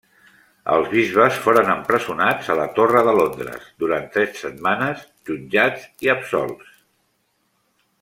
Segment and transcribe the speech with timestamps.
[0.75, 6.77] Els bisbes foren empresonats a la Torre de Londres durant tres setmanes, jutjats i absolts.